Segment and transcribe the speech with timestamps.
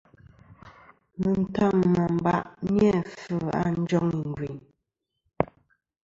[1.21, 2.35] Mɨtam mɨ amba
[2.73, 4.59] ni-a vfɨ a njoŋ igvɨyn.